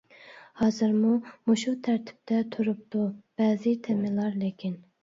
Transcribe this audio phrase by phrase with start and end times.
[0.61, 1.11] ھازىرمۇ
[1.51, 3.07] مۇشۇ تەرتىپتە تۇرۇپتۇ
[3.39, 4.79] بەزى تېمىلار لېكىن.